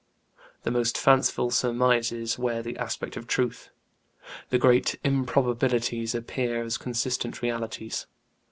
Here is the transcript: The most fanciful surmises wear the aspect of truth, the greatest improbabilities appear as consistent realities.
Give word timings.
The 0.63 0.71
most 0.71 0.97
fanciful 0.97 1.51
surmises 1.51 2.39
wear 2.39 2.63
the 2.63 2.75
aspect 2.79 3.17
of 3.17 3.27
truth, 3.27 3.69
the 4.49 4.57
greatest 4.57 4.95
improbabilities 5.03 6.15
appear 6.15 6.63
as 6.63 6.79
consistent 6.79 7.43
realities. 7.43 8.07